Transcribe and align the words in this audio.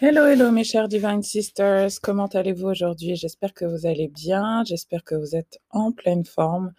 Hello, 0.00 0.26
hello 0.26 0.50
mes 0.50 0.64
chers 0.64 0.88
Divine 0.88 1.22
Sisters, 1.22 2.00
comment 2.02 2.26
allez-vous 2.26 2.66
aujourd'hui? 2.66 3.14
J'espère 3.14 3.54
que 3.54 3.64
vous 3.64 3.86
allez 3.86 4.08
bien, 4.08 4.64
j'espère 4.64 5.04
que 5.04 5.14
vous 5.14 5.36
êtes 5.36 5.60
en 5.70 5.92
pleine 5.92 6.24
forme. 6.24 6.72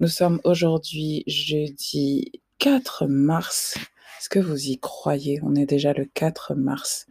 Nous 0.00 0.08
sommes 0.08 0.40
aujourd'hui 0.44 1.24
jeudi 1.26 2.32
4 2.58 3.06
mars. 3.06 3.76
Est-ce 4.18 4.30
que 4.30 4.38
vous 4.38 4.70
y 4.70 4.78
croyez? 4.78 5.40
On 5.42 5.54
est 5.54 5.66
déjà 5.66 5.92
le 5.92 6.06
4 6.06 6.54
mars. 6.54 7.06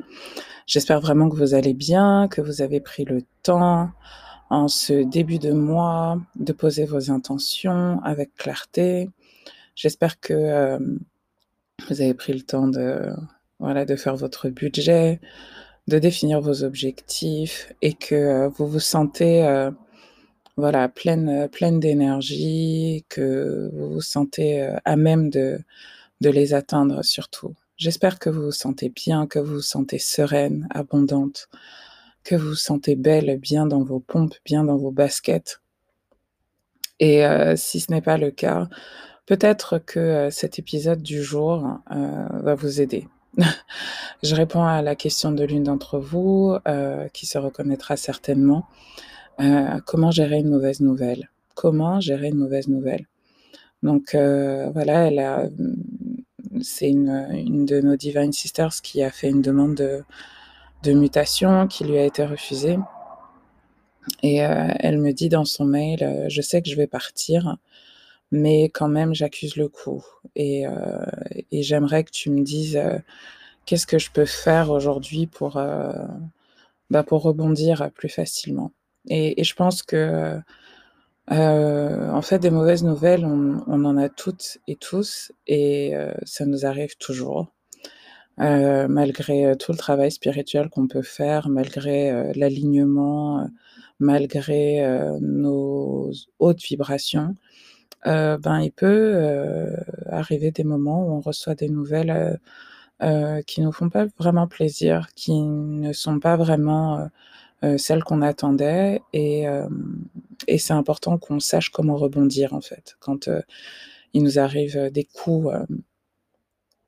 J'espère 0.65 0.99
vraiment 0.99 1.29
que 1.29 1.35
vous 1.35 1.54
allez 1.54 1.76
bien, 1.76 2.28
que 2.29 2.42
vous 2.42 2.63
avez 2.63 2.79
pris 2.79 3.06
le 3.06 3.22
temps 3.44 3.92
en 4.49 4.67
ce 4.67 5.04
début 5.04 5.38
de 5.38 5.51
mois 5.51 6.20
de 6.35 6.51
poser 6.51 6.85
vos 6.85 7.12
intentions 7.12 8.01
avec 8.04 8.33
clarté. 8.33 9.08
J'espère 9.76 10.20
que 10.20 10.33
euh, 10.33 10.79
vous 11.88 12.01
avez 12.01 12.15
pris 12.15 12.33
le 12.33 12.42
temps 12.42 12.67
de 12.67 13.13
voilà, 13.60 13.85
de 13.85 13.96
faire 13.96 14.15
votre 14.15 14.49
budget, 14.49 15.19
de 15.88 15.99
définir 15.99 16.41
vos 16.41 16.64
objectifs 16.64 17.73
et 17.82 17.94
que 17.94 18.16
euh, 18.16 18.50
vous 18.50 18.68
vous 18.68 18.80
sentez 18.80 19.46
euh, 19.46 19.72
voilà, 20.55 20.88
pleine, 20.90 21.30
euh, 21.30 21.48
pleine 21.48 21.80
d'énergie, 21.80 23.05
que 23.10 23.70
vous 23.74 23.94
vous 23.94 24.02
sentez 24.02 24.68
à 24.86 24.96
même 24.96 25.30
de, 25.30 25.60
de 26.22 26.30
les 26.30 26.54
atteindre 26.54 27.04
surtout. 27.04 27.54
J'espère 27.77 28.20
que 28.20 28.30
vous 28.30 28.44
vous 28.44 28.52
sentez 28.52 28.90
bien, 28.90 29.27
que 29.27 29.40
vous 29.40 29.55
vous 29.55 29.62
sentez 29.62 29.99
sereine, 29.99 30.68
abondante, 30.72 31.49
que 32.24 32.35
vous 32.35 32.49
vous 32.49 32.55
sentez 32.55 32.96
belle, 32.96 33.38
bien 33.40 33.66
dans 33.66 33.84
vos 33.84 33.99
pompes, 33.99 34.35
bien 34.46 34.63
dans 34.63 34.77
vos 34.77 34.91
baskets. 34.91 35.60
Et 36.99 37.26
si 37.58 37.82
ce 37.82 37.91
n'est 37.91 38.02
pas 38.02 38.18
le 38.18 38.32
cas, 38.32 38.70
peut-être 39.26 39.80
que 39.80 40.30
cet 40.32 40.60
épisode 40.60 41.02
du 41.02 41.22
jour 41.22 41.68
va 41.90 42.55
vous 42.55 42.80
aider. 42.80 43.08
Je 44.23 44.36
réponds 44.36 44.64
à 44.64 44.82
la 44.82 44.96
question 44.96 45.32
de 45.32 45.44
l'une 45.44 45.64
d'entre 45.64 46.00
vous, 46.00 46.55
euh, 46.68 47.08
qui 47.10 47.26
se 47.26 47.38
reconnaîtra 47.38 47.98
certainement. 47.98 48.68
Euh, 49.40 49.80
comment 49.85 50.12
gérer 50.12 50.40
une 50.40 50.49
mauvaise 50.49 50.80
nouvelle? 50.80 51.30
Comment 51.55 51.99
gérer 51.99 52.30
une 52.30 52.38
mauvaise 52.38 52.68
nouvelle? 52.68 53.07
Donc 53.82 54.16
euh, 54.16 54.70
voilà, 54.72 55.07
elle 55.07 55.20
a, 55.20 55.49
c'est 56.62 56.90
une, 56.90 57.66
de 57.66 57.82
nos 57.82 57.96
Divine 57.96 58.32
Sisters 58.32 58.82
qui 58.82 59.04
a 59.04 59.12
fait 59.12 59.30
une 59.30 59.41
demande 59.41 59.76
de, 59.76 60.04
de 60.84 60.94
mutation 60.94 61.68
qui 61.68 61.84
lui 61.84 61.98
a 61.98 62.05
été 62.05 62.26
refusée. 62.26 62.77
Et 64.22 64.38
elle 64.38 65.00
me 65.00 65.11
dit 65.11 65.29
dans 65.29 65.45
son 65.45 65.63
mail, 65.63 66.25
je 66.27 66.41
sais 66.41 66.61
que 66.61 66.69
je 66.69 66.75
vais 66.75 66.88
partir, 66.88 67.57
mais 68.33 68.65
quand 68.65 68.89
même 68.89 69.13
j'accuse 69.13 69.55
le 69.55 69.69
coup. 69.69 70.03
Et, 70.35 70.65
et 71.51 71.63
j'aimerais 71.63 72.03
que 72.03 72.11
tu 72.11 72.29
me 72.29 72.41
dises 72.41 72.77
qu'est-ce 73.65 73.87
que 73.87 73.99
je 73.99 74.11
peux 74.11 74.25
faire 74.25 74.71
aujourd'hui 74.71 75.27
pour, 75.27 75.57
euh, 75.57 75.91
bah, 76.89 77.03
pour 77.03 77.21
rebondir 77.21 77.91
plus 77.93 78.09
facilement. 78.09 78.71
Et, 79.09 79.43
je 79.43 79.53
pense 79.55 79.83
que, 79.83 80.39
euh, 81.31 82.09
en 82.11 82.21
fait, 82.21 82.39
des 82.39 82.49
mauvaises 82.49 82.83
nouvelles, 82.83 83.25
on, 83.25 83.85
en 83.85 83.97
a 83.97 84.09
toutes 84.09 84.59
et 84.67 84.75
tous, 84.75 85.31
et 85.47 85.95
euh, 85.95 86.13
ça 86.23 86.45
nous 86.45 86.65
arrive 86.65 86.97
toujours. 86.97 87.47
Euh, 88.39 88.87
malgré 88.87 89.55
tout 89.57 89.71
le 89.71 89.77
travail 89.77 90.11
spirituel 90.11 90.69
qu'on 90.69 90.87
peut 90.87 91.03
faire, 91.03 91.49
malgré 91.49 92.09
euh, 92.09 92.31
l'alignement, 92.35 93.47
malgré 93.99 94.81
nos 95.21 96.11
hautes 96.39 96.63
vibrations, 96.63 97.35
ben, 98.05 98.59
il 98.61 98.72
peut 98.72 99.75
arriver 100.09 100.52
des 100.52 100.63
moments 100.63 101.08
où 101.08 101.11
on 101.11 101.22
reçoit 101.22 101.55
des 101.55 101.69
nouvelles 101.69 102.39
euh, 103.03 103.41
qui 103.41 103.59
nous 103.61 103.73
font 103.73 103.89
pas 103.89 104.05
vraiment 104.17 104.47
plaisir, 104.47 105.09
qui 105.13 105.33
ne 105.33 105.91
sont 105.91 106.19
pas 106.19 106.38
vraiment 106.38 107.00
euh, 107.00 107.05
euh, 107.66 107.77
celles 107.77 108.03
qu'on 108.03 108.22
attendait. 108.22 109.02
Et, 109.11 109.45
c'est 110.58 110.73
important 110.73 111.17
qu'on 111.17 111.39
sache 111.39 111.69
comment 111.69 111.97
rebondir 111.97 112.53
en 112.53 112.62
fait 112.62 112.95
quand 113.00 113.29
il 114.13 114.23
nous 114.23 114.40
arrive 114.40 114.90
des 114.91 115.03
coups, 115.03 115.53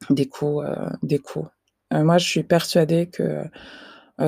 des 0.10 0.28
coups, 0.28 0.66
des 1.04 1.20
coups. 1.20 1.50
moi, 1.92 2.18
je 2.18 2.28
suis 2.28 2.44
persuadée 2.44 3.08
que 3.08 3.44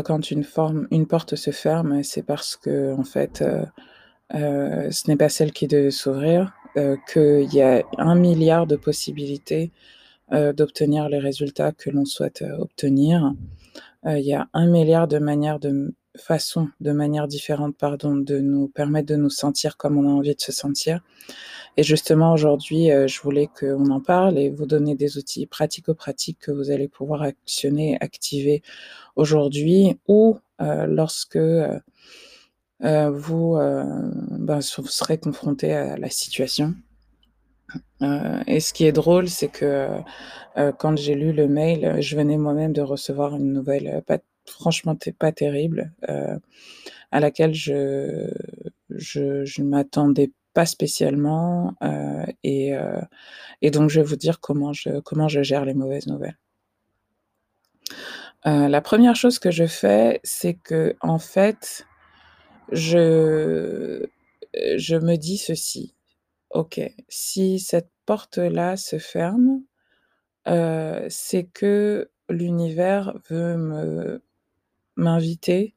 quand 0.04 0.32
une 0.32 1.08
porte 1.08 1.36
se 1.36 1.52
ferme, 1.52 2.04
c'est 2.04 2.24
parce 2.24 2.56
que 2.58 2.94
en 2.96 3.04
fait, 3.04 3.44
ce 4.32 5.08
n'est 5.08 5.18
pas 5.18 5.30
celle 5.30 5.52
qui 5.52 5.68
devait 5.68 5.92
s'ouvrir, 5.92 6.54
qu'il 7.12 7.54
y 7.54 7.62
a 7.62 7.84
un 7.98 8.16
milliard 8.16 8.68
de 8.68 8.76
possibilités 8.76 9.72
euh, 10.34 10.52
d'obtenir 10.52 11.08
les 11.08 11.20
résultats 11.20 11.72
que 11.72 11.90
l'on 11.90 12.04
souhaite 12.04 12.42
euh, 12.42 12.58
obtenir. 12.58 13.34
Euh, 14.06 14.20
il 14.20 14.26
y 14.26 14.34
a 14.34 14.50
un 14.52 14.68
milliard 14.68 15.08
de 15.08 15.20
manières 15.20 15.58
de 15.58 15.94
façons, 16.18 16.68
de 16.82 16.92
manières 16.92 17.30
différentes, 17.30 17.78
pardon, 17.78 18.18
de 18.18 18.40
nous 18.40 18.68
permettre 18.68 19.08
de 19.08 19.16
nous 19.16 19.30
sentir 19.30 19.78
comme 19.78 19.98
on 19.98 20.10
a 20.10 20.12
envie 20.12 20.36
de 20.36 20.42
se 20.42 20.52
sentir. 20.52 21.00
Et 21.78 21.84
justement, 21.84 22.34
aujourd'hui, 22.34 22.90
je 22.90 23.22
voulais 23.22 23.48
qu'on 23.58 23.90
en 23.92 24.02
parle 24.02 24.38
et 24.38 24.50
vous 24.50 24.66
donner 24.66 24.96
des 24.96 25.18
outils 25.18 25.46
pratico-pratiques 25.46 26.40
que 26.40 26.52
vous 26.52 26.72
allez 26.72 26.88
pouvoir 26.88 27.22
actionner, 27.22 27.98
activer 28.02 28.64
aujourd'hui 29.16 29.98
ou 30.08 30.40
euh, 30.60 30.88
lorsque 30.88 31.36
euh, 31.36 31.80
vous, 32.80 33.56
euh, 33.56 33.84
ben, 34.30 34.60
vous 34.78 34.88
serez 34.88 35.18
confronté 35.18 35.74
à 35.74 35.98
la 35.98 36.10
situation. 36.10 36.76
Euh, 38.02 38.42
et 38.48 38.60
ce 38.60 38.74
qui 38.74 38.86
est 38.86 38.92
drôle, 38.92 39.28
c'est 39.30 39.50
que 39.50 39.90
euh, 40.58 40.72
quand 40.72 40.98
j'ai 40.98 41.16
lu 41.16 41.34
le 41.34 41.48
mail, 41.48 42.02
je 42.02 42.16
venais 42.16 42.38
moi-même 42.38 42.74
de 42.74 42.82
recevoir 42.82 43.36
une 43.36 43.54
nouvelle, 43.54 43.88
euh, 43.88 44.02
pas, 44.02 44.20
franchement 44.46 44.96
pas 45.20 45.32
terrible, 45.32 45.92
euh, 46.10 46.38
à 47.12 47.20
laquelle 47.20 47.54
je, 47.54 48.30
je, 48.90 49.46
je 49.46 49.62
m'attendais 49.62 50.32
pas 50.54 50.66
spécialement. 50.66 51.74
Euh, 51.84 52.26
et, 52.44 52.76
euh, 52.76 53.02
et, 53.62 53.72
donc, 53.72 53.90
je 53.90 54.00
vais 54.00 54.06
vous 54.06 54.16
dire 54.16 54.40
comment 54.40 54.74
je, 54.74 55.00
comment 55.02 55.28
je 55.28 55.44
gère 55.44 55.66
les 55.66 55.74
mauvaises 55.74 56.08
nouvelles. 56.08 56.38
la 58.46 58.82
première 58.82 59.16
chose 59.16 59.40
que 59.40 59.52
je 59.52 59.66
fais, 59.66 60.22
c'est 60.24 60.54
que, 60.54 60.96
en 61.02 61.20
fait, 61.20 61.87
je, 62.72 64.06
je 64.54 64.96
me 64.96 65.16
dis 65.16 65.38
ceci. 65.38 65.94
OK, 66.52 66.80
si 67.10 67.60
cette 67.60 67.90
porte-là 68.06 68.78
se 68.78 69.00
ferme, 69.00 69.62
heu, 70.48 71.06
c'est 71.10 71.46
que 71.46 72.10
l'univers 72.30 73.16
veut 73.30 74.22
m'inviter 74.96 75.74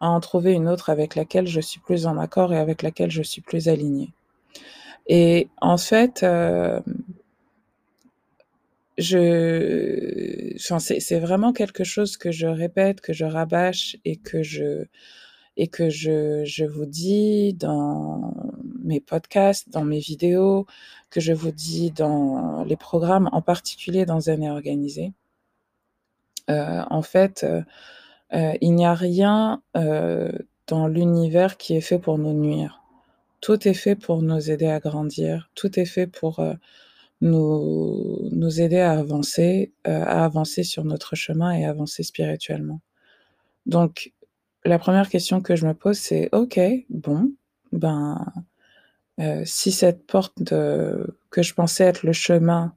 à 0.00 0.08
en 0.08 0.20
trouver 0.20 0.52
une 0.52 0.68
autre 0.68 0.90
avec 0.90 1.14
laquelle 1.16 1.46
je 1.46 1.60
suis 1.60 1.80
plus 1.80 2.06
en 2.06 2.18
accord 2.18 2.52
et 2.52 2.58
avec 2.58 2.82
laquelle 2.82 3.10
je 3.10 3.22
suis 3.22 3.40
plus 3.40 3.68
alignée. 3.68 4.12
Et 5.06 5.48
en 5.60 5.78
fait, 5.78 6.24
c'est 8.98 10.56
c'est 11.00 11.20
vraiment 11.20 11.52
quelque 11.52 11.84
chose 11.84 12.16
que 12.16 12.30
je 12.30 12.46
répète, 12.46 13.00
que 13.00 13.12
je 13.12 13.24
rabâche 13.24 13.96
et 14.04 14.16
que 14.16 14.42
je 14.42 14.84
et 15.56 15.68
que 15.68 15.90
je 15.90 16.44
je 16.46 16.64
vous 16.64 16.86
dis 16.86 17.54
dans 17.54 18.34
mes 18.84 19.00
podcasts, 19.00 19.70
dans 19.70 19.84
mes 19.84 19.98
vidéos, 20.00 20.66
que 21.10 21.20
je 21.20 21.32
vous 21.32 21.52
dis 21.52 21.90
dans 21.92 22.64
les 22.64 22.76
programmes, 22.76 23.28
en 23.32 23.42
particulier 23.42 24.06
dans 24.06 24.20
Zen 24.20 24.42
et 24.42 24.50
Organisé. 24.50 25.12
Heu, 26.48 26.84
en 26.90 27.02
fait, 27.02 27.44
heu 27.44 27.64
heu, 28.34 28.54
il 28.60 28.74
n'y 28.74 28.86
a 28.86 28.94
rien, 28.94 29.62
dans 30.68 30.88
l'univers 30.88 31.56
qui 31.58 31.76
est 31.76 31.80
fait 31.82 31.98
pour 31.98 32.18
nous 32.18 32.32
nuire. 32.34 32.82
Tout 33.40 33.68
est 33.68 33.74
fait 33.74 33.96
pour 33.96 34.22
nous 34.22 34.50
aider 34.50 34.66
à 34.68 34.80
grandir, 34.80 35.50
tout 35.56 35.78
est 35.80 35.86
fait 35.86 36.06
pour, 36.08 36.40
nous 37.22 38.28
nous 38.32 38.60
aider 38.62 38.80
à 38.80 38.92
avancer, 38.92 39.72
à 39.84 40.24
avancer 40.24 40.64
sur 40.64 40.84
notre 40.84 41.16
chemin 41.16 41.52
et 41.52 41.66
avancer 41.66 42.02
spirituellement. 42.04 42.80
Donc 43.66 44.12
la 44.64 44.78
première 44.78 45.08
question 45.08 45.40
que 45.40 45.56
je 45.56 45.66
me 45.66 45.74
pose, 45.74 45.98
c'est: 45.98 46.28
«OK, 46.32 46.58
bon, 46.90 47.32
ben, 47.72 48.24
heu, 49.20 49.42
si 49.46 49.72
cette 49.72 50.06
porte 50.06 50.42
que 50.44 51.42
je 51.42 51.54
pensais 51.54 51.84
être 51.84 52.04
le 52.04 52.12
chemin, 52.14 52.74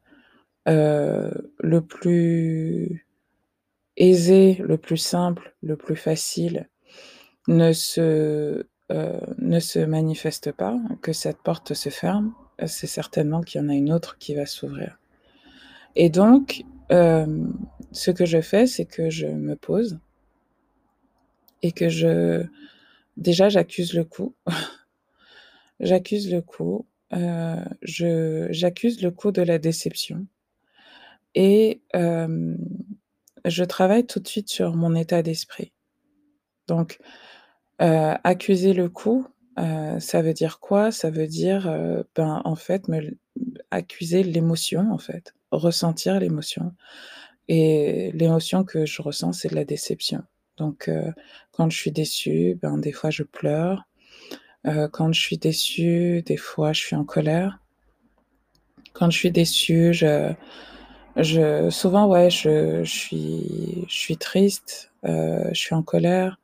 heu, 0.69 1.53
le 1.59 1.81
plus 1.81 3.07
aisé, 3.97 4.55
le 4.63 4.77
plus 4.77 4.97
simple, 4.97 5.55
le 5.63 5.77
plus 5.77 5.95
facile 5.97 6.69
ne 7.47 7.73
se, 7.73 8.67
heu, 8.91 9.21
ne 9.39 9.59
se 9.59 9.79
manifeste 9.79 10.51
pas, 10.53 10.77
que 11.01 11.13
cette 11.13 11.39
porte 11.43 11.73
se 11.75 11.89
ferme, 11.89 12.33
c'est 12.67 12.87
certainement 12.87 13.41
qu'il 13.41 13.61
y 13.61 13.65
en 13.65 13.69
a 13.69 13.75
une 13.75 13.93
autre 13.93 14.17
qui 14.19 14.35
va 14.35 14.45
s'ouvrir». 14.47 14.99
Et 15.95 16.09
donc, 16.09 16.63
ce 16.91 18.11
que 18.11 18.25
je 18.25 18.41
fais, 18.41 18.67
c'est 18.67 18.85
que 18.85 19.09
je 19.09 19.27
me 19.27 19.55
pose 19.55 19.99
et 21.62 21.72
que 21.72 21.90
je 21.90 22.44
déjà 23.18 23.50
j'accuse 23.50 23.94
le 23.94 24.06
coup. 24.06 24.36
J'accuse 25.80 26.31
le 26.31 26.42
coup, 26.42 26.86
heu, 27.13 27.56
je 27.81 28.48
j'accuse 28.52 29.02
le 29.02 29.12
coup 29.12 29.31
de 29.31 29.42
la 29.42 29.57
déception 29.60 30.25
et 31.36 31.81
hem, 31.94 32.57
je 33.46 33.63
travaille 33.63 34.06
tout 34.06 34.19
de 34.19 34.28
suite 34.28 34.50
sur 34.50 34.75
mon 34.75 34.96
état 34.96 35.22
d'esprit. 35.22 35.72
Donc, 36.68 37.00
heu, 37.81 38.13
accuser 38.24 38.74
le 38.74 38.90
coup, 38.90 39.28
ça 40.00 40.22
veut 40.22 40.34
dire 40.34 40.60
quoi? 40.60 40.92
Ça 40.92 41.10
veut 41.12 41.28
dire, 41.28 41.69
ben, 42.16 42.42
en 42.46 42.56
fait, 42.56 42.88
me 42.90 43.02
accuser 43.72 44.24
l'émotion, 44.24 44.92
en 44.92 44.98
fait, 45.00 45.34
ressentir 45.52 46.19
l'émotion 46.19 46.74
et 47.50 48.12
l'émotion 48.13 48.63
que 48.66 48.86
je 48.86 49.02
ressens, 49.02 49.34
c'est 49.34 49.50
de 49.50 49.56
la 49.56 49.66
déception. 49.66 50.24
Donc, 50.57 50.88
heu, 50.90 51.13
quand 51.52 51.69
je 51.69 51.78
suis 51.78 51.92
déçue, 51.92 52.57
ben, 52.62 52.78
des 52.78 52.92
fois 52.92 53.10
je 53.10 53.24
pleure. 53.24 53.86
Heu, 54.68 54.88
quand 54.90 55.13
je 55.13 55.22
suis 55.22 55.38
déçue, 55.38 56.22
des 56.24 56.38
fois 56.38 56.74
je 56.74 56.81
suis 56.81 56.96
en 56.96 57.06
colère. 57.06 57.60
Quand 58.94 59.10
je 59.12 59.18
suis 59.18 59.31
déçue, 59.31 59.94
je 59.94 60.34
je 61.18 61.69
souvent, 61.69 62.07
ouais, 62.07 62.30
je 62.30 62.84
suis 62.86 63.86
je 63.88 63.96
suis 63.96 64.18
triste, 64.18 64.92
heu, 65.06 65.50
je 65.54 65.60
suis 65.60 65.75
en 65.75 65.84
colère. 65.84 66.40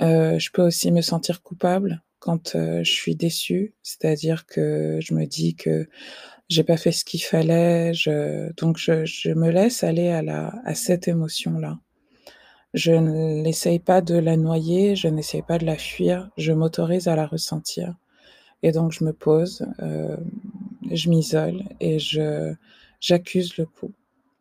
Je 0.00 0.50
peux 0.52 0.62
aussi 0.62 0.90
me 0.92 1.02
sentir 1.02 1.42
coupable 1.42 2.02
quand, 2.20 2.56
je 2.56 2.90
suis 2.90 3.16
déçue, 3.16 3.74
c'est-à-dire 3.82 4.46
que 4.46 4.98
je 5.00 5.14
me 5.14 5.26
dis 5.26 5.54
que 5.56 5.88
j'ai 6.48 6.64
pas 6.64 6.76
fait 6.76 6.92
ce 6.92 7.04
qu'il 7.04 7.22
fallait, 7.22 7.92
donc 8.58 8.78
je 8.78 9.04
je 9.06 9.30
me 9.32 9.50
laisse 9.50 9.84
aller 9.84 10.08
à 10.10 10.22
la 10.22 10.52
à 10.64 10.74
cette 10.74 11.08
émotion-là. 11.08 11.78
Je 12.74 12.92
n'essaye 12.92 13.78
pas 13.80 14.00
de 14.00 14.14
la 14.14 14.36
noyer, 14.38 14.96
je 14.96 15.06
n'essaye 15.08 15.42
pas 15.42 15.58
de 15.58 15.66
la 15.66 15.76
fuir, 15.76 16.30
je 16.38 16.52
m'autorise 16.52 17.06
à 17.06 17.16
la 17.16 17.26
ressentir 17.26 17.94
et 18.62 18.72
donc 18.72 18.92
je 18.92 19.04
me 19.04 19.12
pose, 19.12 19.66
hem, 19.80 20.30
je 20.92 21.10
m'isole 21.10 21.62
et 21.80 21.98
je 22.00 22.54
j'accuse 23.00 23.56
le 23.58 23.66
coup, 23.66 23.92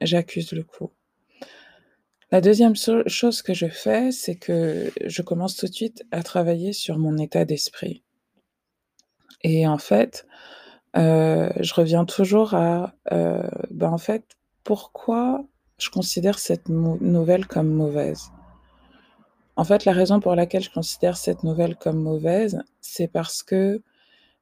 j'accuse 0.01 0.53
le 0.53 0.63
coup. 0.63 0.91
La 2.31 2.39
2e 2.39 2.75
so 2.77 3.01
chose 3.07 3.41
que 3.41 3.53
je 3.53 3.65
fais, 3.67 4.11
c'est 4.11 4.35
que 4.35 4.91
je 5.05 5.21
commence 5.21 5.55
tout 5.57 5.65
de 5.65 5.73
suite 5.73 6.03
à 6.11 6.23
travailler 6.23 6.71
sur 6.71 6.97
mon 6.99 7.17
état 7.17 7.43
d'esprit 7.45 8.03
et 9.43 9.67
en 9.67 9.77
fait, 9.77 10.25
heu, 10.97 11.51
je 11.59 11.73
reviens 11.75 12.05
toujours 12.05 12.53
à, 12.55 12.95
heu, 13.11 13.43
ben, 13.71 13.91
en 13.91 13.97
fait, 13.97 14.25
pourquoi 14.63 15.45
je 15.81 15.89
considère 15.89 16.39
cette 16.39 16.69
nouvelle 16.69 17.47
comme 17.47 17.69
mauvaise? 17.69 18.31
En 19.55 19.63
fait, 19.63 19.85
la 19.85 19.91
raison 19.91 20.19
pour 20.19 20.35
laquelle 20.35 20.63
je 20.63 20.71
considère 20.71 21.17
cette 21.17 21.43
nouvelle 21.43 21.75
comme 21.75 22.01
mauvaise, 22.01 22.61
c'est 22.79 23.07
parce 23.07 23.43
que 23.43 23.81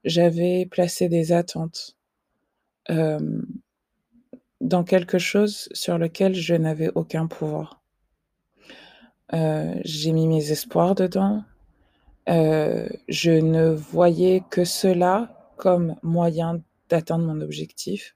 j'avais 0.03 0.65
placé 0.65 1.09
des 1.09 1.31
attentes, 1.31 1.97
hem, 2.87 3.45
dans 4.61 4.83
quelque 4.83 5.17
chose 5.17 5.69
sur 5.73 5.97
lequel 5.97 6.35
je 6.35 6.55
n'avais 6.55 6.91
aucun 6.95 7.27
pouvoir. 7.27 7.81
Heu, 9.33 9.81
j'ai 9.83 10.11
mis 10.11 10.27
mes 10.27 10.51
espoirs 10.51 10.95
dedans, 10.95 11.43
heu, 12.29 12.89
je 13.07 13.31
ne 13.31 13.69
voyais 13.69 14.43
que 14.49 14.65
cela 14.65 15.51
comme 15.57 15.95
moyen 16.03 16.61
d'atteindre 16.89 17.25
mon 17.25 17.41
objectif 17.41 18.15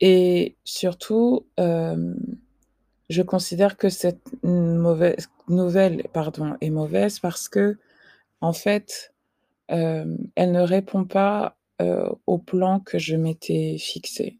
et 0.00 0.56
surtout, 0.64 1.46
hem, 1.56 2.16
je 3.10 3.22
considère 3.22 3.76
que 3.76 3.88
cette 3.88 4.20
mauvaise 4.44 5.28
nouvelle, 5.48 6.04
pardon, 6.12 6.56
est 6.60 6.70
mauvaise 6.70 7.18
parce 7.20 7.48
qu'en 7.48 8.52
fait, 8.52 9.14
hem, 9.68 10.18
elle 10.36 10.52
ne 10.52 10.62
répond 10.62 11.04
pas, 11.04 11.56
heu, 11.82 12.04
au 12.26 12.38
plan 12.38 12.80
que 12.80 12.98
je 12.98 13.16
m'étais 13.16 13.76
fixé. 13.78 14.38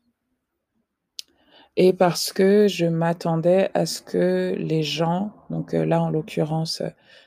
Et 1.76 1.92
parce 1.92 2.32
que 2.32 2.66
je 2.68 2.86
m'attendais 2.86 3.70
à 3.74 3.86
ce 3.86 4.02
que 4.02 4.54
les 4.58 4.82
gens 4.82 5.32
donc 5.50 5.72
là, 5.72 6.02
en 6.02 6.10
l'occurrence, 6.10 6.82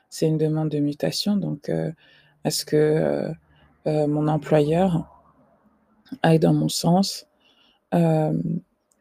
c'est 0.10 0.28
une 0.28 0.38
demande 0.38 0.70
de 0.70 0.80
mutation 0.80 1.38
donc 1.38 1.72
à 2.44 2.52
ce 2.52 2.66
que, 2.66 3.32
mon 3.86 4.28
employeur 4.28 5.24
aille 6.24 6.40
dans 6.40 6.54
mon 6.54 6.70
sens, 6.70 7.28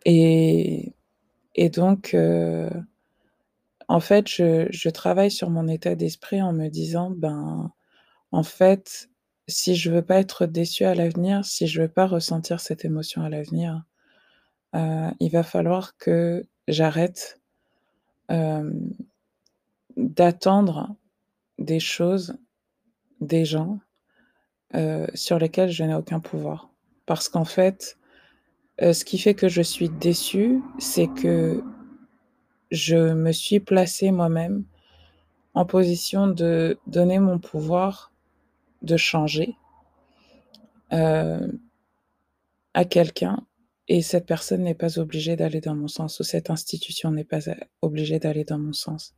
et 0.07 0.95
et 1.57 1.71
donc 1.71 2.15
heu, 2.15 2.71
en 3.89 4.01
fait, 4.01 4.29
je 4.29 4.67
je 4.71 4.89
travaille 4.91 5.31
sur 5.31 5.51
mon 5.51 5.69
état 5.69 5.95
d'esprit 5.97 6.43
en 6.43 6.53
me 6.53 6.69
disant: 6.69 7.11
«Ben, 7.11 7.73
en 8.33 8.43
fait, 8.45 9.11
si 9.49 9.77
je 9.77 9.91
veux 9.93 10.03
pas 10.03 10.19
être 10.21 10.47
déçue 10.47 10.85
à 10.85 10.95
l'avenir, 10.97 11.45
si 11.47 11.67
je 11.69 11.83
veux 11.83 11.89
pas 11.89 12.07
ressentir 12.09 12.61
cette 12.61 12.85
émotion 12.87 13.23
à 13.25 13.31
l'avenir, 13.31 13.85
heu, 14.77 15.11
il 15.21 15.31
va 15.33 15.43
falloir 15.45 15.97
que 15.99 16.47
j'arrête, 16.69 17.41
d'attendre 19.97 20.97
des 21.59 21.81
choses, 21.81 22.37
des 23.23 23.45
gens, 23.47 23.81
sur 25.15 25.39
lesquels 25.39 25.71
je 25.73 25.85
n'ai 25.85 25.95
aucun 25.95 26.21
pouvoir». 26.21 26.71
Parce 27.07 27.29
qu'en 27.31 27.45
fait, 27.47 27.99
heu, 28.83 28.93
ce 28.93 29.05
qui 29.05 29.19
fait 29.19 29.35
que 29.35 29.49
je 29.49 29.63
suis 29.63 29.89
déçue, 29.89 30.63
c'est 30.79 31.09
que 31.09 31.63
je 32.71 33.13
me 33.15 33.33
suis 33.33 33.61
placée 33.61 34.11
moi-même 34.11 34.65
en 35.55 35.65
position 35.65 36.29
de 36.29 36.79
donner 36.87 37.19
mon 37.19 37.39
pouvoir 37.39 38.13
de 38.83 38.97
changer 38.97 39.57
heu 40.93 41.61
à 42.75 42.85
quelqu'un 42.85 43.45
et 43.89 44.03
cette 44.03 44.27
personne 44.27 44.63
n'est 44.63 44.75
pas 44.75 44.99
obligée 45.01 45.35
d'aller 45.35 45.61
dans 45.61 45.75
mon 45.75 45.89
sens 45.89 46.21
ou 46.21 46.23
cette 46.23 46.51
institution 46.51 47.11
n'est 47.11 47.25
pas 47.25 47.51
a 47.51 47.57
obligée 47.83 48.21
d'aller 48.21 48.45
dans 48.45 48.59
mon 48.59 48.73
sens 48.73 49.15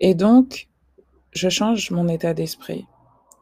et 0.00 0.14
donc 0.14 0.68
je 1.32 1.48
change 1.50 1.90
mon 1.90 2.08
état 2.08 2.34
d'esprit. 2.34 2.86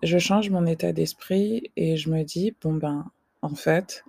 Je 0.03 0.19
change 0.19 0.51
mon 0.51 0.67
état 0.67 0.93
d'esprit 0.93 1.71
et 1.77 1.97
je 1.97 2.11
me 2.11 2.25
dis: 2.25 2.55
«Bon, 2.61 2.75
ben, 2.75 3.11
en 3.41 3.55
fait, 3.55 4.05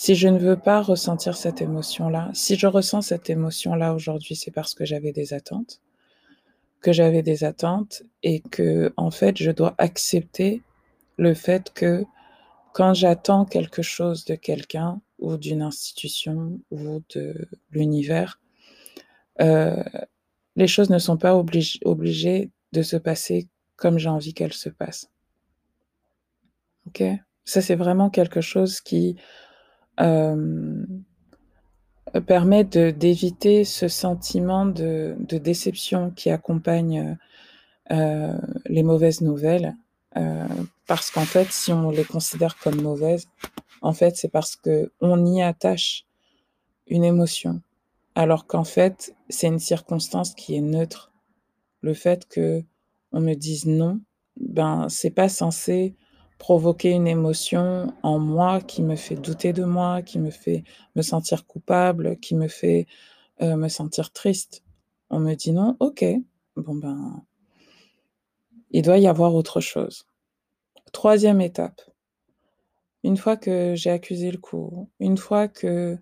si 0.00 0.14
je 0.14 0.28
ne 0.28 0.38
veux 0.38 0.56
pas 0.56 0.80
ressentir 0.80 1.36
cette 1.36 1.60
émotion-là, 1.60 2.30
si 2.32 2.54
je 2.54 2.68
ressens 2.68 3.02
cette 3.02 3.30
émotion-là 3.30 3.94
aujourd'hui, 3.94 4.36
c'est 4.36 4.52
parce 4.52 4.72
que 4.72 4.84
j'avais 4.84 5.10
des 5.10 5.34
attentes 5.34 5.80
que 6.80 6.92
j'avais 6.92 7.24
des 7.24 7.42
attentes 7.42 8.04
et 8.22 8.38
qu'en 8.38 9.10
fait, 9.10 9.36
je 9.36 9.50
dois 9.50 9.74
accepter 9.78 10.62
le 11.16 11.34
fait 11.34 11.72
que 11.74 12.04
quand 12.74 12.94
j'attends 12.94 13.44
quelque 13.44 13.82
chose 13.82 14.24
de 14.24 14.36
quelqu'un 14.36 15.00
ou 15.18 15.36
d'une 15.36 15.62
institution 15.62 16.60
ou 16.70 17.02
de 17.12 17.48
l'univers, 17.72 18.40
heu, 19.40 19.82
les 20.54 20.68
choses 20.68 20.90
ne 20.90 21.00
sont 21.00 21.16
pas 21.16 21.34
obligées 21.34 22.52
de 22.70 22.82
se 22.82 22.96
passer 22.96 23.48
comme 23.74 23.98
j'ai 23.98 24.10
envie 24.10 24.32
qu'elles 24.32 24.52
se 24.52 24.68
passent». 24.68 25.10
OK? 26.86 27.02
Ça, 27.44 27.60
c'est 27.60 27.74
vraiment 27.74 28.10
quelque 28.10 28.40
chose 28.40 28.80
qui, 28.80 29.16
permet 32.26 32.64
de 32.64 32.90
d'éviter 32.90 33.64
ce 33.64 33.88
sentiment 33.88 34.66
de 34.66 35.16
de 35.18 35.38
déception 35.38 36.10
qui 36.10 36.30
accompagne, 36.30 37.18
heu, 37.92 38.32
les 38.66 38.82
mauvaises 38.82 39.20
nouvelles, 39.22 39.76
heu, 40.16 40.46
parce 40.86 41.10
qu'en 41.10 41.24
fait, 41.26 41.50
si 41.52 41.72
on 41.72 41.90
les 41.90 42.04
considère 42.04 42.56
comme 42.58 42.80
mauvaises, 42.82 43.26
en 43.82 43.92
fait, 43.92 44.16
c'est 44.16 44.30
parce 44.30 44.56
qu'on 44.56 45.26
y 45.26 45.42
attache 45.42 46.04
une 46.88 47.04
émotion, 47.04 47.60
alors 48.14 48.46
qu'en 48.46 48.64
fait, 48.64 49.14
c'est 49.28 49.48
une 49.48 49.58
circonstance 49.60 50.34
qui 50.34 50.56
est 50.56 50.60
neutre. 50.62 51.12
Le 51.82 51.94
fait 51.94 52.26
qu'on 52.32 53.20
me 53.20 53.34
dise: 53.34 53.66
«Non», 53.66 54.00
ben, 54.40 54.88
c'est 54.88 55.10
pas 55.10 55.28
censé 55.28 55.94
provoquer 56.38 56.90
une 56.92 57.08
émotion 57.08 57.92
en 58.02 58.18
moi 58.18 58.60
qui 58.60 58.82
me 58.82 58.96
fait 58.96 59.16
douter 59.16 59.52
de 59.52 59.64
moi, 59.64 60.02
qui 60.02 60.18
me 60.18 60.30
fait 60.30 60.64
me 60.96 61.02
sentir 61.02 61.46
coupable, 61.46 62.18
qui 62.20 62.34
me 62.34 62.48
fait, 62.48 62.86
heu, 63.42 63.56
me 63.56 63.68
sentir 63.68 64.12
triste. 64.12 64.62
On 65.10 65.20
me 65.20 65.34
dit: 65.34 65.52
«Non», 65.52 65.76
OK, 65.80 66.04
bon, 66.56 66.74
ben 66.76 67.22
il 68.70 68.82
doit 68.82 68.98
y 68.98 69.06
avoir 69.06 69.34
autre 69.34 69.60
chose. 69.60 70.06
3e 70.92 71.40
étape 71.40 71.80
une 73.04 73.16
fois 73.16 73.36
que 73.36 73.74
j'ai 73.74 73.90
accusé 73.90 74.30
le 74.30 74.38
coup, 74.38 74.88
une 75.00 75.16
fois 75.16 75.48
que 75.48 75.98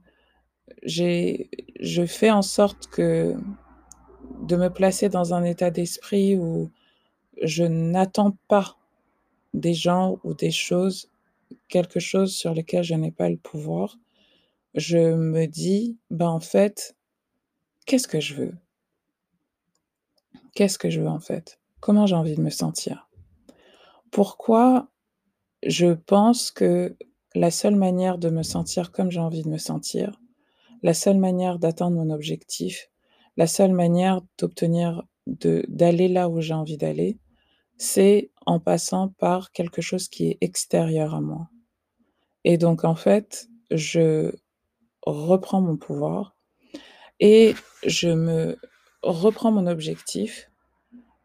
j'ai 0.83 1.51
je 1.81 2.05
fais 2.07 2.31
en 2.31 2.43
sorte 2.43 2.87
que 2.89 3.35
de 4.43 4.57
me 4.57 4.69
placer 4.69 5.09
dans 5.09 5.35
un 5.35 5.45
état 5.45 5.71
d'esprit 5.71 6.37
où 6.37 6.71
je 7.43 7.65
n'attends 7.65 8.37
pas 8.49 8.77
des 9.55 9.75
gens 9.75 10.19
ou 10.25 10.35
des 10.35 10.51
choses, 10.51 11.11
quelque 11.69 12.01
chose 12.01 12.35
sur 12.35 12.55
lequel 12.55 12.83
je 12.85 12.95
n'ai 12.95 13.11
pas 13.11 13.31
le 13.31 13.37
pouvoir. 13.37 13.99
Je 14.75 15.15
me 15.15 15.47
dis: 15.47 15.99
«Ben, 16.11 16.29
en 16.29 16.41
fait, 16.41 16.97
qu'est-ce 17.87 18.09
que 18.09 18.21
je 18.21 18.35
veux?» 18.35 18.55
«Qu'est-ce 20.55 20.79
que 20.79 20.91
je 20.91 21.01
veux, 21.01 21.09
en 21.09 21.21
fait? 21.21 21.59
Comment 21.81 22.07
j'ai 22.07 22.17
envie 22.17 22.35
de 22.35 22.41
me 22.41 22.51
sentir? 22.51 23.09
Pourquoi 24.11 24.89
je 25.63 25.93
pense 25.93 26.51
que 26.51 26.97
la 27.35 27.51
seule 27.51 27.77
manière 27.77 28.19
de 28.19 28.31
me 28.31 28.43
sentir 28.43 28.93
comme 28.93 29.11
j'ai 29.11 29.21
envie 29.21 29.43
de 29.43 29.49
me 29.49 29.59
sentir, 29.59 30.19
la 30.83 30.95
seule 30.95 31.19
manière 31.19 31.59
d'atteindre 31.59 31.97
mon 31.97 32.11
objectif, 32.11 32.91
la 33.37 33.47
seule 33.47 33.73
manière 33.73 34.23
d'obtenir 34.39 35.05
d'aller 35.27 36.09
là 36.09 36.29
où 36.29 36.41
j'ai 36.41 36.55
envie 36.55 36.79
d'aller, 36.79 37.19
c'est 37.79 38.31
en 38.47 38.61
passant 38.61 39.09
par 39.09 39.53
quelque 39.53 39.83
chose 39.83 40.09
qui 40.09 40.29
est 40.29 40.39
extérieur 40.41 41.15
à 41.15 41.21
moi 41.21 41.49
et 42.45 42.59
donc 42.59 42.85
en 42.85 42.95
fait, 42.95 43.49
je 43.71 44.33
reprends 45.03 45.61
mon 45.61 45.77
pouvoir 45.77 46.37
et 47.21 47.55
je 47.85 48.09
me 48.09 48.57
reprends 49.03 49.51
mon 49.53 49.67
objectif 49.67 50.51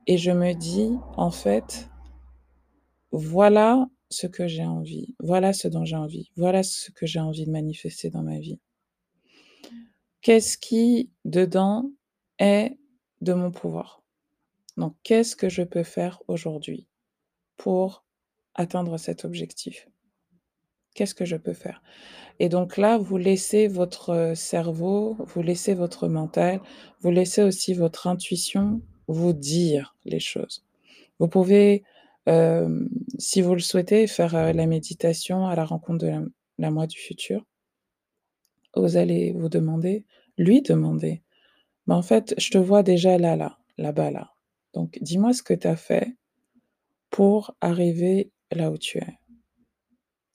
et 0.08 0.18
je 0.18 0.32
me 0.32 0.54
dis: 0.54 0.92
«En 1.18 1.32
fait» 1.32 1.90
«voilà 3.12 3.88
ce 4.10 4.28
que 4.28 4.48
j'ai 4.48 4.66
envie, 4.66 5.16
voilà 5.20 5.54
ce 5.54 5.68
dont 5.68 5.86
j'ai 5.86 5.96
envie, 5.96 6.32
voilà 6.36 6.64
ce 6.64 6.92
que 6.92 7.06
j'ai 7.06 7.20
envie 7.20 7.46
de 7.46 7.52
manifester 7.52 8.10
dans 8.10 8.24
ma 8.24 8.40
vie». 8.40 8.60
Qu'est-ce 10.22 10.58
qui 10.58 11.12
dedans 11.26 11.92
est 12.40 12.78
de 13.22 13.34
mon 13.34 13.52
pouvoir? 13.52 14.01
Donc 14.78 14.96
qu'est-ce 15.04 15.36
que 15.36 15.50
je 15.50 15.64
peux 15.64 15.84
faire 15.84 16.22
aujourd'hui 16.28 16.88
pour 17.58 18.06
atteindre 18.56 18.98
cet 18.98 19.26
objectif? 19.26 19.88
Qu'est-ce 20.96 21.16
que 21.16 21.26
je 21.26 21.38
peux 21.38 21.54
faire? 21.54 21.82
Et 22.40 22.50
donc 22.50 22.78
là, 22.78 22.98
vous 22.98 23.18
laissez 23.18 23.68
votre 23.68 24.34
cerveau, 24.36 25.18
vous 25.20 25.42
laissez 25.44 25.74
votre 25.76 26.08
mental, 26.10 26.62
vous 27.02 27.12
laissez 27.12 27.44
aussi 27.44 27.74
votre 27.74 28.08
intuition 28.08 28.82
vous 29.08 29.34
dire 29.34 29.96
les 30.06 30.20
choses. 30.20 30.66
Vous 31.20 31.28
pouvez, 31.30 31.84
si 33.20 33.42
vous 33.42 33.56
le 33.56 33.62
souhaitez, 33.62 34.08
faire, 34.08 34.36
heu, 34.36 34.54
la 34.54 34.68
méditation 34.68 35.48
à 35.48 35.56
la 35.56 35.66
rencontre 35.66 36.00
de 36.06 36.08
la 36.08 36.22
la 36.60 36.72
moi 36.72 36.88
du 36.88 37.00
futur. 37.00 37.46
Vous 38.76 38.96
allez 38.96 39.34
vous 39.34 39.50
demander 39.50 40.06
lui 40.38 40.62
demander: 40.62 41.24
«Mais 41.88 41.96
en 41.96 42.02
fait, 42.04 42.36
je 42.38 42.52
te 42.52 42.58
vois 42.60 42.84
déjà 42.84 43.18
là, 43.18 43.36
là, 43.36 43.58
là-bas, 43.78 44.12
là. 44.12 44.32
Donc 44.74 44.98
dis-moi 45.02 45.34
ce 45.34 45.44
que 45.44 45.54
tu 45.54 45.68
as 45.68 45.76
fait 45.76 46.16
pour 47.10 47.56
arriver 47.62 48.32
là 48.52 48.72
où 48.72 48.78
tu 48.78 48.98
es. 48.98 49.20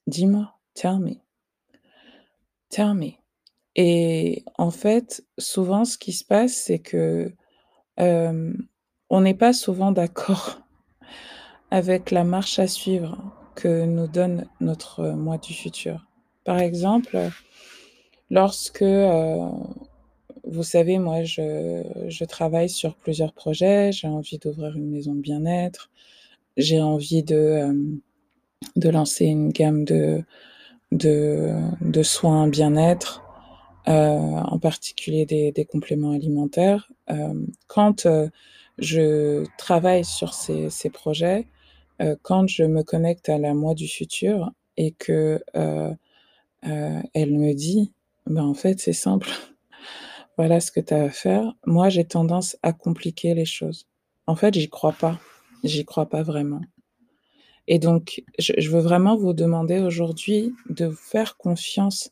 Dis-moi, 0.07 0.53
tell 0.75 0.99
me». 0.99 1.27
Et 3.75 4.45
en 4.57 4.71
fait, 4.71 5.25
souvent 5.39 5.85
ce 5.85 5.99
qui 5.99 6.13
se 6.13 6.25
passe, 6.25 6.55
c'est 6.55 6.79
que, 6.79 7.33
hem, 7.97 8.67
on 9.11 9.21
n'est 9.21 9.35
pas 9.35 9.53
souvent 9.53 9.93
d'accord 9.93 10.61
avec 11.71 12.11
la 12.11 12.25
marche 12.25 12.59
à 12.59 12.67
suivre 12.67 13.19
que 13.55 13.85
nous 13.85 14.07
donne 14.07 14.47
notre 14.61 15.11
moi 15.11 15.39
du 15.39 15.55
futur. 15.55 16.07
Par 16.45 16.59
exemple, 16.59 17.31
lorsque, 18.31 18.83
heu, 18.83 19.39
vous 20.47 20.63
savez, 20.63 20.99
moi, 20.99 21.25
je 21.25 22.25
travaille 22.25 22.69
sur 22.71 22.97
plusieurs 22.97 23.33
projets, 23.33 23.93
j'ai 23.93 24.09
envie 24.09 24.39
d'ouvrir 24.39 24.77
une 24.77 24.91
maison 24.91 25.15
de 25.15 25.21
bien-être, 25.21 25.91
j'ai 26.57 26.81
envie 26.81 27.23
de, 27.23 28.01
de 28.77 28.89
lancer 28.89 29.27
une 29.27 29.51
gamme 29.51 29.85
de 29.85 30.25
de 30.93 31.53
de 31.81 32.03
soins 32.03 32.49
bien-être, 32.49 33.25
heu, 33.89 33.93
en 33.93 34.59
particulier 34.59 35.27
des 35.27 35.65
compléments 35.67 36.13
alimentaires. 36.13 36.93
Hem, 37.09 37.49
quand, 37.69 38.07
je 38.79 39.45
travaille 39.59 40.05
sur 40.05 40.35
ces 40.35 40.71
ces 40.71 40.91
projets, 40.91 41.49
quand 42.23 42.47
je 42.49 42.65
me 42.65 42.83
connecte 42.83 43.29
à 43.29 43.39
la 43.39 43.55
moi 43.55 43.75
du 43.75 43.89
futur 43.89 44.53
et 44.77 44.93
que, 44.93 45.41
elle 47.15 47.33
me 47.33 47.53
dit: 47.55 47.93
«Ben, 48.27 48.45
en 48.45 48.55
fait, 48.55 48.81
c'est 48.81 48.93
simple, 48.93 49.31
voilà 50.37 50.61
ce 50.61 50.71
que 50.71 50.81
tu 50.81 50.95
as 50.95 51.05
à 51.05 51.11
faire», 51.11 51.55
moi, 51.67 51.89
j'ai 51.89 52.05
tendance 52.05 52.57
à 52.63 52.73
compliquer 52.73 53.35
les 53.35 53.45
choses. 53.47 53.87
En 54.27 54.37
fait, 54.37 54.55
j'y 54.55 54.69
crois 54.71 54.93
pas, 54.93 55.19
j'y 55.65 55.85
crois 55.85 56.07
pas 56.09 56.23
vraiment. 56.23 56.61
Et 57.69 57.79
donc 57.79 58.23
je 58.39 58.71
veux 58.71 58.81
vraiment 58.81 59.17
vous 59.17 59.33
demander 59.33 59.81
aujourd'hui 59.81 60.55
de 60.71 60.91
faire 60.91 61.37
confiance 61.37 62.11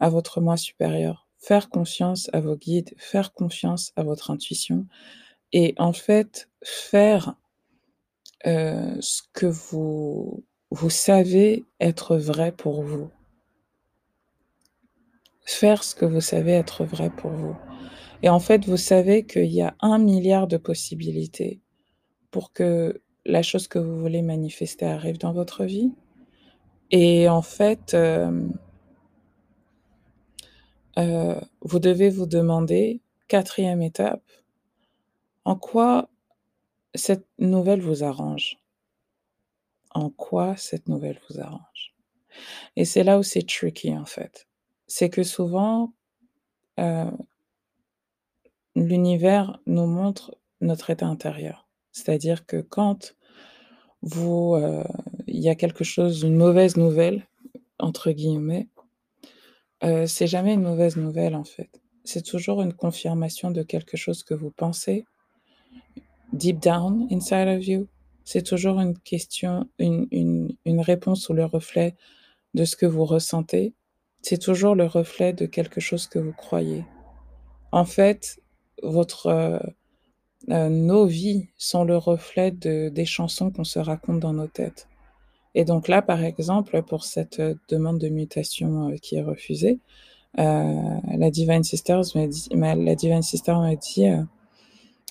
à 0.00 0.10
votre 0.10 0.40
moi 0.40 0.56
supérieur, 0.56 1.28
faire 1.38 1.70
confiance 1.70 2.30
à 2.32 2.40
vos 2.40 2.56
guides, 2.56 2.94
faire 2.98 3.32
confiance 3.32 3.92
à 3.96 4.02
votre 4.04 4.30
intuition. 4.30 4.86
Et 5.52 5.74
en 5.78 5.92
fait, 5.92 6.50
faire 6.64 7.34
heu, 8.46 8.96
ce 9.00 9.22
que 9.32 9.46
vous 9.46 10.44
vous 10.70 10.90
savez 10.90 11.64
être 11.80 12.16
vrai 12.16 12.52
pour 12.52 12.82
vous. 12.82 13.10
Faire 15.50 15.82
ce 15.82 15.94
que 15.94 16.04
vous 16.04 16.20
savez 16.20 16.52
être 16.52 16.84
vrai 16.84 17.08
pour 17.08 17.30
vous 17.30 17.56
et 18.22 18.28
en 18.28 18.38
fait, 18.38 18.66
vous 18.66 18.76
savez 18.76 19.24
qu'il 19.24 19.46
y 19.50 19.62
a 19.62 19.74
1 19.80 19.98
000 19.98 20.08
000 20.22 20.22
000 20.22 20.46
de 20.46 20.58
possibilités 20.58 21.60
pour 22.30 22.52
que 22.52 23.00
la 23.26 23.42
chose 23.42 23.68
que 23.68 23.78
vous 23.78 23.98
voulez 23.98 24.22
manifester 24.22 24.86
arrive 24.86 25.18
dans 25.18 25.32
votre 25.32 25.64
vie 25.64 25.92
et 26.90 27.28
en 27.28 27.42
fait, 27.42 27.94
hem 27.94 28.52
heu, 30.96 31.36
vous 31.60 31.78
devez 31.80 32.08
vous 32.10 32.26
demander, 32.26 33.00
4e 33.28 33.82
étape 33.82 34.22
en 35.44 35.56
quoi 35.56 36.08
cette 36.94 37.26
nouvelle 37.38 37.80
vous 37.82 38.04
arrange? 38.04 38.58
En 39.94 40.10
quoi 40.10 40.54
cette 40.56 40.86
nouvelle 40.88 41.18
vous 41.30 41.40
arrange? 41.40 41.94
Et 42.76 42.84
c'est 42.86 43.04
là 43.04 43.18
où 43.20 43.24
c'est 43.24 43.46
tricky, 43.48 43.96
en 43.96 44.06
fait. 44.06 44.47
C'est 44.88 45.10
que 45.10 45.22
souvent, 45.22 45.92
heu 46.80 47.10
l'univers 48.76 49.58
nous 49.66 49.86
montre 49.86 50.36
notre 50.60 50.90
état 50.90 51.06
intérieur. 51.06 51.68
C'est-à-dire 51.92 52.46
que 52.46 52.60
quand 52.60 53.14
heu, 54.56 54.84
il 55.26 55.40
y 55.40 55.48
a 55.48 55.54
quelque 55.54 55.84
chose, 55.84 56.22
une 56.22 56.36
«mauvaise 56.36 56.76
nouvelle» 56.76 57.26
entre 57.78 58.10
guillemets, 58.12 58.68
heu, 59.84 60.06
c'est 60.06 60.26
jamais 60.26 60.54
une 60.54 60.62
mauvaise 60.62 60.96
nouvelle, 60.96 61.34
en 61.34 61.44
fait. 61.44 61.70
C'est 62.04 62.22
toujours 62.24 62.62
une 62.62 62.72
confirmation 62.72 63.50
de 63.50 63.62
quelque 63.62 63.96
chose 63.96 64.22
que 64.22 64.34
vous 64.34 64.50
pensez 64.50 65.04
deep 66.32 66.60
down 66.60 67.06
inside 67.10 67.48
of 67.48 67.66
you. 67.66 67.88
C'est 68.24 68.42
toujours 68.42 68.80
une 68.80 68.98
question, 68.98 69.68
une 69.78 70.06
une 70.64 70.80
réponse 70.80 71.28
ou 71.28 71.32
le 71.34 71.44
reflet 71.44 71.96
de 72.54 72.64
ce 72.64 72.76
que 72.76 72.86
vous 72.86 73.04
ressentez. 73.04 73.74
C'est 74.22 74.38
toujours 74.38 74.74
le 74.74 74.86
reflet 74.86 75.32
de 75.32 75.46
quelque 75.46 75.80
chose 75.80 76.06
que 76.06 76.18
vous 76.18 76.32
croyez. 76.32 76.84
En 77.72 77.84
fait, 77.84 78.40
votre, 78.82 79.28
heu 79.28 79.60
heu, 80.50 80.68
nos 80.68 81.06
vies 81.06 81.48
sont 81.58 81.84
le 81.84 81.96
reflet 81.96 82.50
de 82.52 82.88
des 82.90 83.04
chansons 83.04 83.50
qu'on 83.50 83.64
se 83.64 83.78
raconte 83.78 84.20
dans 84.20 84.32
nos 84.32 84.46
têtes 84.48 84.88
et 85.54 85.64
donc 85.64 85.88
là, 85.88 86.02
par 86.02 86.22
exemple, 86.22 86.82
pour 86.82 87.04
cette, 87.04 87.40
heu, 87.40 87.58
demande 87.68 87.98
de 87.98 88.08
mutation, 88.08 88.94
qui 89.02 89.16
est 89.16 89.22
refusée, 89.22 89.80
la 90.36 91.30
Divine 91.30 91.64
Sisters 91.64 92.04
la 92.14 92.94
Divine 92.94 93.22
Sister 93.22 93.54
m'a 93.54 93.74
dit, 93.74 94.06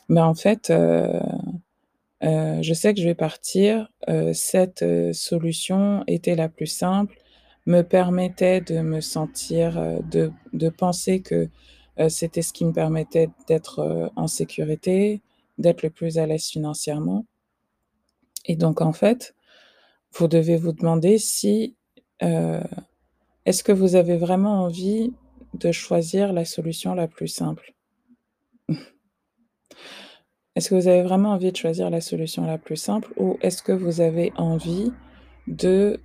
«Mais 0.10 0.22
en 0.22 0.36
fait, 0.36 0.72
je 2.22 2.74
sais 2.74 2.94
que 2.94 3.02
je 3.02 3.06
vais 3.06 3.16
partir, 3.16 3.92
cette, 4.34 4.86
solution 5.14 6.04
était 6.08 6.36
la 6.36 6.50
plus 6.50 6.68
simple, 6.68 7.18
me 7.68 7.84
permettait 7.84 8.62
de 8.62 8.82
me 8.82 9.02
sentir, 9.02 9.80
heu, 9.80 10.00
de 10.12 10.32
de 10.54 10.70
penser 10.70 11.22
que, 11.22 11.50
heu, 12.00 12.10
c'était 12.10 12.44
ce 12.44 12.54
qui 12.54 12.66
me 12.66 12.74
permettait 12.74 13.30
d'être, 13.48 13.82
heu, 13.82 14.10
en 14.18 14.28
sécurité, 14.28 15.22
d'être 15.60 15.84
le 15.84 15.92
plus 15.92 16.18
à 16.20 16.28
l'aise 16.28 16.48
financièrement» 16.48 17.26
et 18.46 18.56
donc 18.56 18.82
en 18.82 18.94
fait, 18.94 19.36
vous 20.14 20.28
devez 20.28 20.58
vous 20.58 20.72
demander 20.74 21.18
si, 21.20 21.76
est-ce 23.46 23.64
que 23.64 23.72
vous 23.72 23.96
avez 23.96 24.18
vraiment 24.18 24.64
envie 24.66 25.12
de 25.56 25.72
choisir 25.72 26.34
la 26.34 26.46
solution 26.46 26.94
la 26.94 27.08
plus 27.08 27.28
simple? 27.28 27.74
Est-ce 30.56 30.70
que 30.70 30.76
vous 30.76 30.88
avez 30.88 31.04
vraiment 31.04 31.34
envie 31.34 31.52
de 31.52 31.58
choisir 31.58 31.90
la 31.92 32.02
solution 32.02 32.46
la 32.46 32.58
plus 32.58 32.78
simple 32.78 33.14
ou 33.18 33.38
est-ce 33.42 33.62
que 33.62 33.72
vous 33.72 34.02
avez 34.02 34.34
envie 34.38 34.92
de, 35.48 36.00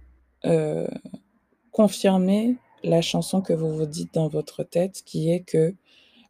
confirmer 1.72 2.56
la 2.84 3.02
chanson 3.02 3.42
que 3.42 3.52
vous 3.54 3.74
vous 3.76 3.86
dites 3.86 4.14
dans 4.14 4.28
votre 4.28 4.62
tête 4.64 5.02
qui 5.04 5.30
est 5.32 5.40
que 5.42 5.74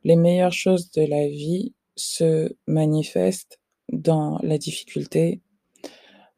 les 0.04 0.16
meilleures 0.16 0.52
choses 0.52 0.90
de 0.92 1.02
la 1.02 1.28
vie 1.28 1.74
se 1.96 2.54
manifestent 2.66 3.60
dans 3.92 4.38
la 4.42 4.58
difficulté, 4.58 5.40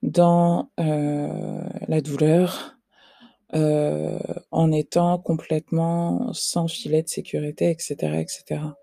dans, 0.02 0.70
heu, 0.80 1.28
la 1.88 2.00
douleur, 2.00 2.76
heu, 3.54 4.18
en 4.50 4.73
étant 4.73 5.18
complètement 5.18 6.32
sans 6.32 6.68
filet 6.68 7.02
de 7.02 7.08
sécurité 7.08 7.70
et 7.70 7.76
cetera 7.78 8.20
et 8.20 8.26
cetera. 8.28 8.76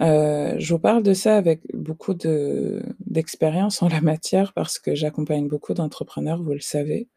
Heu, 0.00 0.54
je 0.58 0.74
vous 0.74 0.78
parle 0.80 1.02
de 1.02 1.14
ça 1.14 1.36
avec 1.36 1.60
beaucoup 1.74 2.14
de 2.14 2.82
d'expérience 3.00 3.82
en 3.82 3.88
la 3.88 4.00
matière 4.00 4.52
parce 4.52 4.78
que 4.78 4.94
j'accompagne 4.94 5.48
beaucoup 5.48 5.74
d'entrepreneurs, 5.74 6.42
vous 6.42 6.52
le 6.54 6.60
savez 6.60 7.08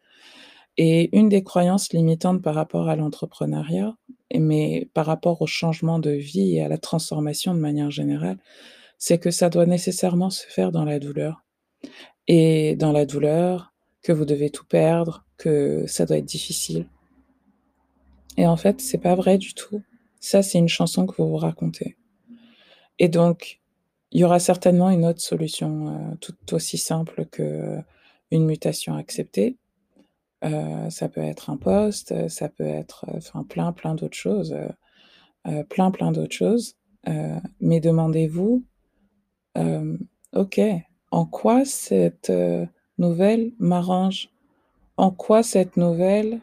et 0.77 1.15
une 1.17 1.29
des 1.29 1.43
croyances 1.43 1.93
limitantes 1.93 2.41
par 2.41 2.55
rapport 2.55 2.89
à 2.89 2.95
l'entrepreneuriat, 2.95 3.95
mais 4.33 4.89
par 4.93 5.05
rapport 5.05 5.41
au 5.41 5.47
changement 5.47 5.99
de 5.99 6.11
vie 6.11 6.57
et 6.57 6.61
à 6.61 6.69
la 6.69 6.77
transformation 6.77 7.53
de 7.53 7.59
manière 7.59 7.91
générale, 7.91 8.37
c'est 8.97 9.19
que 9.19 9.31
ça 9.31 9.49
doit 9.49 9.65
nécessairement 9.65 10.29
se 10.29 10.45
faire 10.47 10.71
dans 10.71 10.85
la 10.85 10.99
douleur 10.99 11.43
et 12.27 12.75
dans 12.75 12.91
la 12.91 13.05
douleur, 13.05 13.73
que 14.03 14.11
vous 14.11 14.25
devez 14.25 14.49
tout 14.49 14.65
perdre, 14.65 15.25
que 15.37 15.85
ça 15.87 16.05
doit 16.05 16.17
être 16.17 16.25
difficile 16.25 16.87
et 18.37 18.47
en 18.47 18.55
fait, 18.55 18.79
c'est 18.81 18.97
pas 18.97 19.15
vrai 19.15 19.37
du 19.37 19.53
tout. 19.53 19.83
Ça, 20.19 20.41
c'est 20.41 20.57
une 20.57 20.69
chanson 20.69 21.05
que 21.05 21.15
vous 21.21 21.27
vous 21.27 21.37
racontez 21.37 21.97
et 22.99 23.09
donc 23.09 23.61
il 24.11 24.21
y 24.21 24.23
aura 24.23 24.39
certainement 24.39 24.89
une 24.89 25.05
autre 25.05 25.21
solution, 25.21 26.11
heu, 26.11 26.17
tout 26.19 26.35
aussi 26.53 26.77
simple 26.77 27.25
qu'une 27.25 28.45
mutation 28.45 28.95
acceptée. 28.95 29.57
Ça 30.41 31.09
peut 31.09 31.21
être 31.21 31.49
un 31.49 31.57
poste, 31.57 32.27
ça 32.29 32.49
peut 32.49 32.63
être, 32.63 33.05
enfin 33.15 33.43
plein, 33.43 33.71
plein 33.71 33.93
d'autres 33.93 34.17
choses, 34.17 34.55
plein, 35.69 35.91
plein 35.91 36.11
d'autres 36.11 36.35
choses, 36.35 36.75
mais 37.59 37.79
demandez-vous, 37.79 38.63
«OK, 40.33 40.61
en 41.11 41.25
quoi 41.25 41.65
cette, 41.65 42.31
nouvelle 42.97 43.51
m'arrange? 43.59 44.29
En 44.97 45.11
quoi 45.11 45.43
cette 45.43 45.77
nouvelle, 45.77 46.39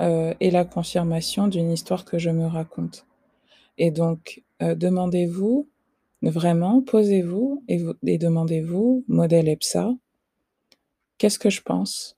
est 0.00 0.50
la 0.50 0.64
confirmation 0.64 1.48
d'une 1.48 1.70
histoire 1.70 2.04
que 2.04 2.18
je 2.18 2.30
me 2.30 2.46
raconte?» 2.46 3.06
et 3.76 3.90
donc 3.90 4.42
demandez-vous 4.60 5.68
vraiment, 6.22 6.80
posez-vous 6.80 7.62
et 7.68 7.78
vous 7.78 7.94
et 8.06 8.18
demandez-vous, 8.18 9.04
modèle 9.08 9.48
EPSA 9.48 9.92
«Qu'est-ce 11.18 11.38
que 11.38 11.50
je 11.50 11.60
pense? 11.60 12.16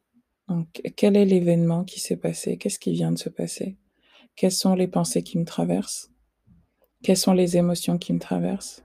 Donc 0.48 0.82
quel 0.96 1.16
est 1.16 1.24
l'événement 1.24 1.84
qui 1.84 2.00
s'est 2.00 2.16
passé? 2.16 2.56
Qu'est-ce 2.56 2.78
qui 2.78 2.92
vient 2.92 3.12
de 3.12 3.18
se 3.18 3.28
passer? 3.28 3.76
Quelles 4.36 4.52
sont 4.52 4.74
les 4.74 4.88
pensées 4.88 5.22
qui 5.22 5.38
me 5.38 5.44
traversent? 5.44 6.10
Quelles 7.02 7.16
sont 7.16 7.32
les 7.32 7.56
émotions 7.56 7.98
qui 7.98 8.12
me 8.12 8.20
traversent? 8.20 8.84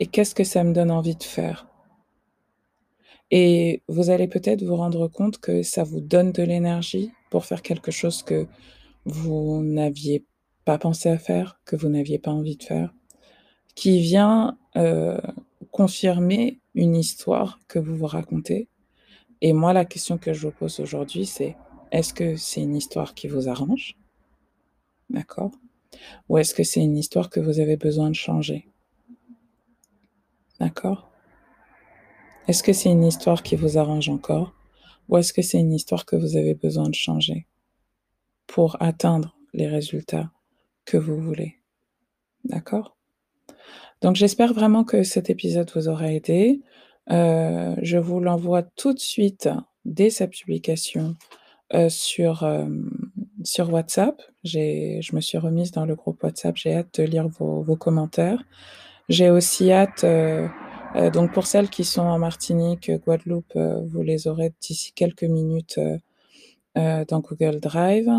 Et 0.00 0.06
qu'est-ce 0.06 0.34
que 0.34 0.44
ça 0.44 0.64
me 0.64 0.72
donne 0.72 0.90
envie 0.90 1.16
de 1.16 1.22
faire?» 1.22 1.68
et 3.30 3.82
vous 3.88 4.10
allez 4.10 4.28
peut-être 4.28 4.62
vous 4.62 4.76
rendre 4.76 5.08
compte 5.08 5.38
que 5.38 5.62
ça 5.62 5.84
vous 5.84 6.00
donne 6.00 6.32
de 6.32 6.42
l'énergie 6.42 7.12
pour 7.30 7.44
faire 7.44 7.62
quelque 7.62 7.90
chose 7.90 8.22
que 8.22 8.46
vous 9.04 9.62
n'aviez 9.62 10.24
pas 10.64 10.78
pensé 10.78 11.08
à 11.08 11.18
faire, 11.18 11.60
que 11.64 11.76
vous 11.76 11.88
n'aviez 11.88 12.18
pas 12.18 12.30
envie 12.30 12.56
de 12.56 12.62
faire, 12.62 12.94
qui 13.74 14.00
vient, 14.00 14.58
heu, 14.76 15.20
confirmer 15.70 16.60
une 16.74 16.96
histoire 16.96 17.60
que 17.68 17.78
vous 17.78 17.96
vous 17.96 18.06
racontez 18.06 18.68
et 19.40 19.52
moi, 19.52 19.72
la 19.72 19.84
question 19.84 20.18
que 20.18 20.32
je 20.32 20.46
vous 20.46 20.52
pose 20.52 20.80
aujourd'hui, 20.80 21.26
c'est: 21.26 21.56
«Est-ce 21.90 22.12
que 22.12 22.36
c'est 22.36 22.62
une 22.62 22.76
histoire 22.76 23.14
qui 23.14 23.28
vous 23.28 23.48
arrange?» 23.48 23.96
D'accord? 25.10 25.52
Ou 26.28 26.38
est-ce 26.38 26.54
que 26.54 26.64
c'est 26.64 26.80
une 26.80 26.96
histoire 26.96 27.30
que 27.30 27.40
vous 27.40 27.60
avez 27.60 27.76
besoin 27.76 28.10
de 28.10 28.14
changer? 28.14 28.68
D'accord? 30.60 31.10
Est-ce 32.46 32.62
que 32.62 32.72
c'est 32.72 32.90
une 32.90 33.04
histoire 33.04 33.42
qui 33.42 33.56
vous 33.56 33.78
arrange 33.78 34.08
encore? 34.08 34.54
Ou 35.08 35.16
est-ce 35.16 35.32
que 35.32 35.42
c'est 35.42 35.58
une 35.58 35.72
histoire 35.72 36.04
que 36.04 36.16
vous 36.16 36.36
avez 36.36 36.54
besoin 36.54 36.88
de 36.88 36.94
changer 36.94 37.46
pour 38.46 38.76
atteindre 38.82 39.36
les 39.54 39.66
résultats 39.66 40.30
que 40.84 40.98
vous 40.98 41.18
voulez? 41.18 41.58
D'accord? 42.44 42.96
Donc 44.02 44.16
j'espère 44.16 44.52
vraiment 44.52 44.84
que 44.84 45.02
cet 45.02 45.30
épisode 45.30 45.70
vous 45.74 45.88
aura 45.88 46.12
aidé. 46.12 46.60
Heu, 47.10 47.76
je 47.82 47.98
vous 47.98 48.20
l'envoie 48.20 48.62
tout 48.62 48.92
de 48.94 48.98
suite 48.98 49.48
dès 49.84 50.10
sa 50.10 50.26
publication, 50.26 51.16
heu, 51.74 51.88
sur, 51.90 52.44
hem, 52.44 52.90
sur 53.44 53.72
WhatsApp. 53.72 54.22
Je 54.44 55.14
me 55.16 55.20
suis 55.22 55.38
remise 55.38 55.72
dans 55.72 55.86
le 55.86 55.96
groupe 55.96 56.22
WhatsApp, 56.24 56.56
j'ai 56.56 56.74
hâte 56.74 57.00
de 57.00 57.04
lire 57.04 57.28
vos 57.28 57.62
vos 57.62 57.76
commentaires. 57.76 58.42
J'ai 59.08 59.30
aussi 59.30 59.72
hâte, 59.72 60.04
donc 61.14 61.32
pour 61.32 61.46
celles 61.46 61.70
qui 61.70 61.84
sont 61.84 62.02
en 62.02 62.18
Martinique, 62.18 62.90
Guadeloupe, 63.06 63.56
vous 63.56 64.02
les 64.02 64.28
aurez 64.28 64.52
d'ici 64.60 64.92
quelques 64.94 65.24
minutes, 65.24 65.80
dans 66.76 67.20
Google 67.20 67.60
Drive 67.60 68.10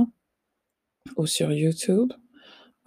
ou 1.18 1.26
sur 1.28 1.52
YouTube. 1.52 2.12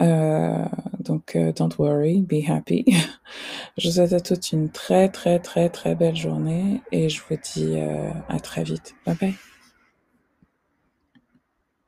Heu, 0.02 0.66
donc 1.00 1.36
heu, 1.36 1.52
don't 1.54 1.78
worry, 1.78 2.22
be 2.22 2.42
happy. 2.48 2.84
Je 3.78 3.88
vous 3.88 3.94
souhaite 3.94 4.12
à 4.14 4.20
toutes 4.20 4.52
une 4.52 4.70
très, 4.72 5.10
très, 5.10 5.40
très, 5.40 5.70
très 5.70 5.94
belle 5.96 6.16
journée 6.16 6.84
et 6.92 7.08
je 7.10 7.22
vous 7.28 7.36
dis, 7.42 7.78
heu, 7.80 8.12
à 8.28 8.40
très 8.40 8.64
vite. 8.64 8.96
Bye 9.06 9.16
bye. 9.16 9.51